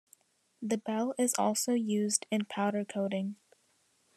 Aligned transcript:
The 0.63 0.79
bell 0.79 1.13
is 1.19 1.35
also 1.37 1.73
used 1.75 2.25
in 2.31 2.45
powder 2.45 2.83
coating. 2.83 3.35